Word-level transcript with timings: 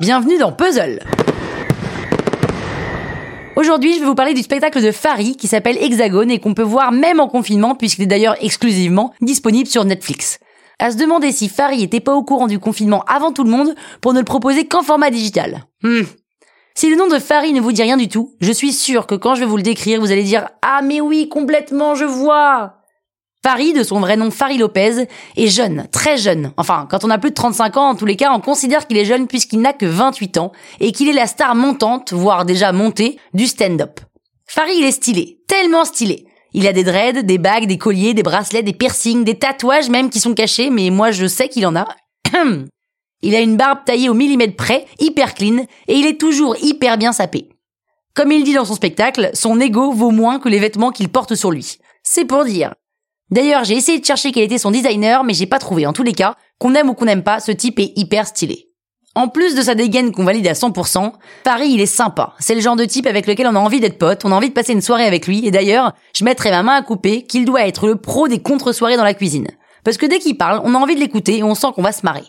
bienvenue 0.00 0.38
dans 0.38 0.50
Puzzle 0.50 1.00
Aujourd'hui, 3.54 3.92
je 3.92 4.00
vais 4.00 4.06
vous 4.06 4.14
parler 4.14 4.32
du 4.32 4.40
spectacle 4.40 4.82
de 4.82 4.92
Farid 4.92 5.36
qui 5.36 5.46
s'appelle 5.46 5.76
Hexagone 5.76 6.30
et 6.30 6.38
qu'on 6.38 6.54
peut 6.54 6.62
voir 6.62 6.90
même 6.90 7.20
en 7.20 7.28
confinement 7.28 7.74
puisqu'il 7.74 8.04
est 8.04 8.06
d'ailleurs 8.06 8.36
exclusivement 8.40 9.12
disponible 9.20 9.68
sur 9.68 9.84
Netflix. 9.84 10.38
À 10.78 10.90
se 10.90 10.96
demander 10.96 11.32
si 11.32 11.50
Farid 11.50 11.82
était 11.82 12.00
pas 12.00 12.14
au 12.14 12.22
courant 12.22 12.46
du 12.46 12.58
confinement 12.58 13.04
avant 13.08 13.32
tout 13.32 13.44
le 13.44 13.50
monde 13.50 13.74
pour 14.00 14.14
ne 14.14 14.20
le 14.20 14.24
proposer 14.24 14.66
qu'en 14.66 14.82
format 14.82 15.10
digital. 15.10 15.66
Hmm. 15.82 16.04
Si 16.74 16.88
le 16.88 16.96
nom 16.96 17.08
de 17.08 17.18
Farid 17.18 17.54
ne 17.54 17.60
vous 17.60 17.72
dit 17.72 17.82
rien 17.82 17.98
du 17.98 18.08
tout, 18.08 18.34
je 18.40 18.52
suis 18.52 18.72
sûr 18.72 19.06
que 19.06 19.16
quand 19.16 19.34
je 19.34 19.40
vais 19.40 19.46
vous 19.46 19.58
le 19.58 19.62
décrire, 19.62 20.00
vous 20.00 20.12
allez 20.12 20.24
dire 20.24 20.48
Ah 20.62 20.80
mais 20.82 21.02
oui, 21.02 21.28
complètement, 21.28 21.94
je 21.94 22.06
vois 22.06 22.79
Farid, 23.42 23.74
de 23.74 23.82
son 23.82 24.00
vrai 24.00 24.18
nom 24.18 24.30
Farid 24.30 24.60
Lopez, 24.60 25.06
est 25.36 25.46
jeune, 25.46 25.86
très 25.90 26.18
jeune. 26.18 26.52
Enfin, 26.58 26.86
quand 26.90 27.04
on 27.04 27.10
a 27.10 27.16
plus 27.16 27.30
de 27.30 27.34
35 27.34 27.76
ans, 27.78 27.88
en 27.88 27.94
tous 27.94 28.04
les 28.04 28.16
cas, 28.16 28.32
on 28.34 28.40
considère 28.40 28.86
qu'il 28.86 28.98
est 28.98 29.06
jeune 29.06 29.26
puisqu'il 29.26 29.60
n'a 29.60 29.72
que 29.72 29.86
28 29.86 30.36
ans 30.36 30.52
et 30.78 30.92
qu'il 30.92 31.08
est 31.08 31.14
la 31.14 31.26
star 31.26 31.54
montante, 31.54 32.12
voire 32.12 32.44
déjà 32.44 32.72
montée, 32.72 33.18
du 33.32 33.46
stand-up. 33.46 34.00
Farid, 34.46 34.76
il 34.76 34.84
est 34.84 34.92
stylé, 34.92 35.38
tellement 35.48 35.86
stylé. 35.86 36.26
Il 36.52 36.66
a 36.66 36.72
des 36.72 36.84
dreads, 36.84 37.22
des 37.22 37.38
bagues, 37.38 37.66
des 37.66 37.78
colliers, 37.78 38.12
des 38.12 38.22
bracelets, 38.22 38.62
des 38.62 38.72
piercings, 38.74 39.24
des 39.24 39.38
tatouages 39.38 39.88
même 39.88 40.10
qui 40.10 40.20
sont 40.20 40.34
cachés, 40.34 40.68
mais 40.68 40.90
moi 40.90 41.10
je 41.10 41.26
sais 41.26 41.48
qu'il 41.48 41.66
en 41.66 41.76
a. 41.76 41.86
il 43.22 43.34
a 43.34 43.40
une 43.40 43.56
barbe 43.56 43.84
taillée 43.86 44.08
au 44.08 44.14
millimètre 44.14 44.56
près, 44.56 44.84
hyper 44.98 45.34
clean, 45.34 45.64
et 45.88 45.94
il 45.94 46.06
est 46.06 46.20
toujours 46.20 46.56
hyper 46.60 46.98
bien 46.98 47.12
sapé. 47.12 47.48
Comme 48.14 48.32
il 48.32 48.44
dit 48.44 48.54
dans 48.54 48.64
son 48.64 48.74
spectacle, 48.74 49.30
son 49.32 49.60
ego 49.60 49.92
vaut 49.92 50.10
moins 50.10 50.40
que 50.40 50.48
les 50.48 50.58
vêtements 50.58 50.90
qu'il 50.90 51.08
porte 51.08 51.36
sur 51.36 51.52
lui. 51.52 51.78
C'est 52.02 52.24
pour 52.24 52.44
dire. 52.44 52.74
D'ailleurs, 53.30 53.64
j'ai 53.64 53.76
essayé 53.76 54.00
de 54.00 54.04
chercher 54.04 54.32
quel 54.32 54.44
était 54.44 54.58
son 54.58 54.70
designer, 54.70 55.22
mais 55.22 55.34
j'ai 55.34 55.46
pas 55.46 55.58
trouvé. 55.58 55.86
En 55.86 55.92
tous 55.92 56.02
les 56.02 56.12
cas, 56.12 56.34
qu'on 56.58 56.74
aime 56.74 56.90
ou 56.90 56.94
qu'on 56.94 57.04
n'aime 57.04 57.22
pas, 57.22 57.40
ce 57.40 57.52
type 57.52 57.78
est 57.78 57.92
hyper 57.96 58.26
stylé. 58.26 58.66
En 59.14 59.28
plus 59.28 59.54
de 59.54 59.62
sa 59.62 59.74
dégaine 59.74 60.12
qu'on 60.12 60.24
valide 60.24 60.46
à 60.46 60.52
100%, 60.52 61.12
Paris, 61.42 61.70
il 61.70 61.80
est 61.80 61.86
sympa. 61.86 62.34
C'est 62.38 62.54
le 62.54 62.60
genre 62.60 62.76
de 62.76 62.84
type 62.84 63.06
avec 63.06 63.26
lequel 63.26 63.46
on 63.48 63.56
a 63.56 63.60
envie 63.60 63.80
d'être 63.80 63.98
pote, 63.98 64.24
on 64.24 64.32
a 64.32 64.36
envie 64.36 64.50
de 64.50 64.54
passer 64.54 64.72
une 64.72 64.80
soirée 64.80 65.04
avec 65.04 65.26
lui, 65.26 65.46
et 65.46 65.50
d'ailleurs, 65.50 65.92
je 66.14 66.24
mettrai 66.24 66.50
ma 66.50 66.62
main 66.62 66.74
à 66.74 66.82
couper 66.82 67.22
qu'il 67.22 67.44
doit 67.44 67.66
être 67.66 67.86
le 67.86 67.96
pro 67.96 68.28
des 68.28 68.40
contre-soirées 68.40 68.96
dans 68.96 69.04
la 69.04 69.14
cuisine. 69.14 69.48
Parce 69.84 69.96
que 69.96 70.06
dès 70.06 70.18
qu'il 70.18 70.36
parle, 70.36 70.60
on 70.64 70.74
a 70.74 70.78
envie 70.78 70.94
de 70.94 71.00
l'écouter 71.00 71.38
et 71.38 71.42
on 71.42 71.54
sent 71.54 71.68
qu'on 71.74 71.82
va 71.82 71.92
se 71.92 72.04
marrer. 72.04 72.24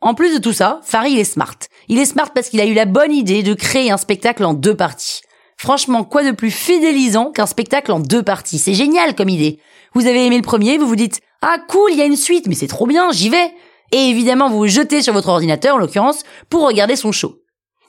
En 0.00 0.14
plus 0.14 0.34
de 0.34 0.38
tout 0.38 0.52
ça, 0.52 0.80
Farid 0.82 1.14
il 1.14 1.20
est 1.20 1.24
smart. 1.24 1.56
Il 1.88 1.98
est 1.98 2.04
smart 2.04 2.30
parce 2.34 2.48
qu'il 2.48 2.60
a 2.60 2.66
eu 2.66 2.74
la 2.74 2.84
bonne 2.84 3.12
idée 3.12 3.42
de 3.42 3.54
créer 3.54 3.90
un 3.90 3.96
spectacle 3.96 4.44
en 4.44 4.54
deux 4.54 4.76
parties. 4.76 5.22
Franchement, 5.64 6.04
quoi 6.04 6.22
de 6.22 6.30
plus 6.30 6.50
fidélisant 6.50 7.30
qu'un 7.30 7.46
spectacle 7.46 7.90
en 7.90 7.98
deux 7.98 8.22
parties? 8.22 8.58
C'est 8.58 8.74
génial 8.74 9.14
comme 9.14 9.30
idée. 9.30 9.60
Vous 9.94 10.06
avez 10.06 10.26
aimé 10.26 10.36
le 10.36 10.42
premier, 10.42 10.76
vous 10.76 10.86
vous 10.86 10.94
dites 10.94 11.22
ah 11.40 11.56
cool, 11.70 11.90
il 11.90 11.96
y 11.96 12.02
a 12.02 12.04
une 12.04 12.16
suite, 12.16 12.48
mais 12.48 12.54
c'est 12.54 12.66
trop 12.66 12.86
bien, 12.86 13.10
j'y 13.12 13.30
vais. 13.30 13.50
Et 13.90 14.10
évidemment, 14.10 14.50
vous 14.50 14.58
vous 14.58 14.66
jetez 14.66 15.00
sur 15.00 15.14
votre 15.14 15.30
ordinateur, 15.30 15.76
en 15.76 15.78
l'occurrence, 15.78 16.22
pour 16.50 16.66
regarder 16.66 16.96
son 16.96 17.12
show. 17.12 17.38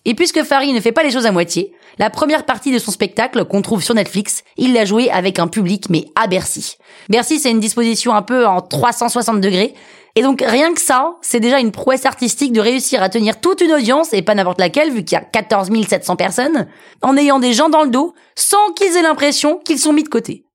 Et 0.06 0.14
puisque 0.14 0.44
Farid 0.44 0.74
ne 0.74 0.80
fait 0.80 0.92
pas 0.92 1.04
les 1.04 1.12
choses 1.12 1.26
à 1.26 1.32
moitié, 1.32 1.74
la 1.98 2.10
première 2.10 2.46
partie 2.46 2.72
de 2.72 2.78
son 2.78 2.92
spectacle 2.92 3.46
qu'on 3.46 3.62
trouve 3.62 3.84
sur 3.84 3.96
Netflix, 3.96 4.44
il 4.58 4.74
l'a 4.74 4.86
joué 4.86 5.10
avec 5.10 5.40
un 5.40 5.48
public 5.48 5.90
mais 5.90 6.06
à 6.16 6.28
Bercy. 6.28 6.78
Bercy, 7.10 7.40
c'est 7.40 7.52
une 7.52 7.60
disposition 7.60 8.14
un 8.14 8.22
peu 8.22 8.46
en 8.46 8.62
360 8.62 9.42
degrés. 9.42 9.74
Et 10.18 10.22
donc 10.22 10.42
rien 10.46 10.74
que 10.74 10.80
ça, 10.80 11.16
c'est 11.22 11.40
déjà 11.40 11.60
une 11.60 11.72
prouesse 11.72 12.06
artistique 12.06 12.54
de 12.54 12.62
réussir 12.62 13.02
à 13.02 13.10
tenir 13.10 13.42
toute 13.42 13.62
une 13.62 13.74
audience, 13.74 14.14
et 14.14 14.22
pas 14.22 14.34
n'importe 14.34 14.62
laquelle, 14.62 14.92
vu 14.92 15.04
qu'il 15.04 15.18
y 15.18 15.22
a 15.22 15.26
14 15.26 15.70
700 15.86 16.16
personnes, 16.16 16.68
en 17.02 17.18
ayant 17.18 17.40
des 17.40 17.52
gens 17.52 17.68
dans 17.68 17.84
le 17.84 17.90
dos, 17.90 18.14
sans 18.36 18.72
qu'ils 18.76 18.96
aient 18.96 19.02
l'impression 19.02 19.60
qu'ils 19.66 19.80
sont 19.80 19.92
mis 19.92 20.04
de 20.04 20.10
côté. 20.10 20.46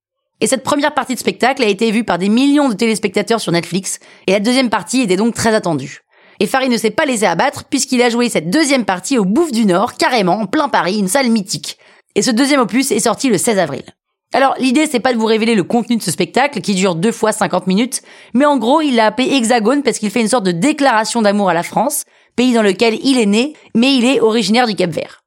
Et 0.40 0.46
cette 0.46 0.62
première 0.62 0.94
partie 0.94 1.12
de 1.12 1.18
spectacle 1.18 1.62
a 1.62 1.66
été 1.66 1.90
vue 1.90 2.04
par 2.04 2.16
des 2.16 2.30
millions 2.30 2.70
de 2.70 2.74
téléspectateurs 2.74 3.40
sur 3.40 3.52
Netflix, 3.52 3.98
et 4.26 4.32
la 4.32 4.40
deuxième 4.40 4.70
partie 4.70 5.02
était 5.02 5.16
donc 5.16 5.34
très 5.34 5.54
attendue. 5.54 6.04
Et 6.40 6.46
Farid 6.46 6.72
ne 6.72 6.78
s'est 6.78 6.90
pas 6.90 7.04
laissé 7.04 7.26
abattre 7.26 7.64
puisqu'il 7.64 8.02
a 8.02 8.08
joué 8.08 8.30
cette 8.30 8.48
deuxième 8.48 8.86
partie 8.86 9.18
au 9.18 9.26
Bouffe 9.26 9.52
du 9.52 9.66
Nord, 9.66 9.94
carrément, 9.94 10.40
en 10.40 10.46
plein 10.46 10.70
Paris, 10.70 10.98
une 10.98 11.06
salle 11.06 11.28
mythique. 11.28 11.78
Et 12.14 12.22
ce 12.22 12.30
deuxième 12.30 12.60
opus 12.60 12.90
est 12.90 13.00
sorti 13.00 13.28
le 13.28 13.36
16 13.36 13.58
avril. 13.58 13.84
Alors, 14.32 14.54
l'idée, 14.58 14.86
c'est 14.86 15.00
pas 15.00 15.12
de 15.12 15.18
vous 15.18 15.26
révéler 15.26 15.54
le 15.54 15.64
contenu 15.64 15.96
de 15.96 16.02
ce 16.02 16.10
spectacle, 16.10 16.60
qui 16.60 16.74
dure 16.74 16.94
deux 16.94 17.12
fois 17.12 17.32
50 17.32 17.66
minutes, 17.66 18.00
mais 18.32 18.46
en 18.46 18.58
gros, 18.58 18.80
il 18.80 18.94
l'a 18.94 19.06
appelé 19.06 19.28
Hexagone 19.34 19.82
parce 19.82 19.98
qu'il 19.98 20.10
fait 20.10 20.20
une 20.20 20.28
sorte 20.28 20.46
de 20.46 20.52
déclaration 20.52 21.20
d'amour 21.20 21.50
à 21.50 21.54
la 21.54 21.62
France, 21.62 22.04
pays 22.36 22.54
dans 22.54 22.62
lequel 22.62 22.98
il 23.02 23.18
est 23.18 23.26
né, 23.26 23.54
mais 23.74 23.94
il 23.94 24.04
est 24.04 24.20
originaire 24.20 24.66
du 24.66 24.76
Cap 24.76 24.90
Vert. 24.90 25.19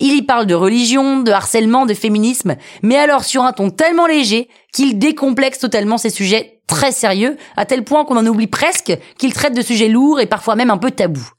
Il 0.00 0.16
y 0.16 0.22
parle 0.22 0.46
de 0.46 0.54
religion, 0.54 1.20
de 1.20 1.30
harcèlement, 1.30 1.84
de 1.84 1.92
féminisme, 1.92 2.56
mais 2.82 2.96
alors 2.96 3.22
sur 3.22 3.44
un 3.44 3.52
ton 3.52 3.68
tellement 3.70 4.06
léger 4.06 4.48
qu'il 4.72 4.98
décomplexe 4.98 5.58
totalement 5.58 5.98
ces 5.98 6.08
sujets 6.08 6.62
très 6.66 6.90
sérieux, 6.90 7.36
à 7.56 7.66
tel 7.66 7.84
point 7.84 8.04
qu'on 8.04 8.16
en 8.16 8.26
oublie 8.26 8.46
presque 8.46 8.96
qu'il 9.18 9.34
traite 9.34 9.54
de 9.54 9.60
sujets 9.60 9.88
lourds 9.88 10.20
et 10.20 10.26
parfois 10.26 10.54
même 10.54 10.70
un 10.70 10.78
peu 10.78 10.90
tabous. 10.90 11.30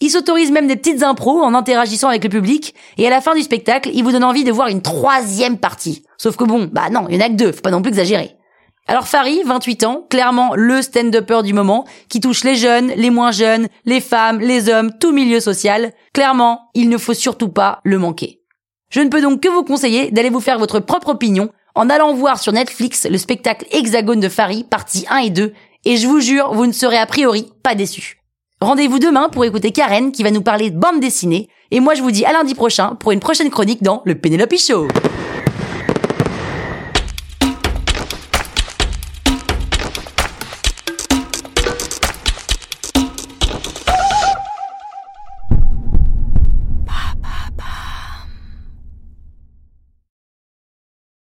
Il 0.00 0.10
s'autorise 0.10 0.50
même 0.50 0.66
des 0.66 0.76
petites 0.76 1.04
impros 1.04 1.40
en 1.40 1.54
interagissant 1.54 2.08
avec 2.08 2.24
le 2.24 2.30
public, 2.30 2.74
et 2.98 3.06
à 3.06 3.10
la 3.10 3.20
fin 3.20 3.34
du 3.34 3.42
spectacle, 3.42 3.90
il 3.94 4.02
vous 4.02 4.10
donne 4.10 4.24
envie 4.24 4.44
de 4.44 4.50
voir 4.50 4.68
une 4.68 4.82
troisième 4.82 5.58
partie. 5.58 6.02
Sauf 6.18 6.36
que 6.36 6.44
bon, 6.44 6.68
bah 6.72 6.90
non, 6.90 7.06
il 7.08 7.14
y 7.14 7.18
en 7.18 7.24
a 7.24 7.28
que 7.28 7.34
deux, 7.34 7.52
faut 7.52 7.60
pas 7.60 7.70
non 7.70 7.80
plus 7.80 7.90
exagérer. 7.90 8.36
Alors 8.86 9.08
Farid, 9.08 9.46
28 9.46 9.84
ans, 9.84 10.06
clairement 10.10 10.54
le 10.54 10.82
stand-upper 10.82 11.42
du 11.42 11.54
moment, 11.54 11.86
qui 12.10 12.20
touche 12.20 12.44
les 12.44 12.54
jeunes, 12.54 12.88
les 12.96 13.08
moins 13.08 13.30
jeunes, 13.30 13.68
les 13.86 14.00
femmes, 14.00 14.40
les 14.40 14.68
hommes, 14.68 14.92
tout 15.00 15.12
milieu 15.12 15.40
social, 15.40 15.92
clairement, 16.12 16.68
il 16.74 16.90
ne 16.90 16.98
faut 16.98 17.14
surtout 17.14 17.48
pas 17.48 17.80
le 17.82 17.98
manquer. 17.98 18.42
Je 18.90 19.00
ne 19.00 19.08
peux 19.08 19.22
donc 19.22 19.40
que 19.40 19.48
vous 19.48 19.64
conseiller 19.64 20.10
d'aller 20.10 20.28
vous 20.28 20.40
faire 20.40 20.58
votre 20.58 20.80
propre 20.80 21.08
opinion 21.08 21.50
en 21.74 21.88
allant 21.88 22.12
voir 22.12 22.38
sur 22.38 22.52
Netflix 22.52 23.06
le 23.10 23.16
spectacle 23.16 23.66
Hexagone 23.72 24.20
de 24.20 24.28
Farid, 24.28 24.68
partie 24.68 25.06
1 25.08 25.16
et 25.16 25.30
2, 25.30 25.54
et 25.86 25.96
je 25.96 26.06
vous 26.06 26.20
jure, 26.20 26.52
vous 26.52 26.66
ne 26.66 26.72
serez 26.72 26.98
a 26.98 27.06
priori 27.06 27.50
pas 27.62 27.74
déçus. 27.74 28.18
Rendez-vous 28.60 28.98
demain 28.98 29.30
pour 29.30 29.46
écouter 29.46 29.72
Karen 29.72 30.12
qui 30.12 30.22
va 30.22 30.30
nous 30.30 30.42
parler 30.42 30.70
de 30.70 30.78
bande 30.78 31.00
dessinée, 31.00 31.48
et 31.70 31.80
moi 31.80 31.94
je 31.94 32.02
vous 32.02 32.10
dis 32.10 32.26
à 32.26 32.32
lundi 32.32 32.54
prochain 32.54 32.96
pour 33.00 33.12
une 33.12 33.20
prochaine 33.20 33.50
chronique 33.50 33.82
dans 33.82 34.02
le 34.04 34.14
Penelope 34.14 34.56
Show. 34.56 34.88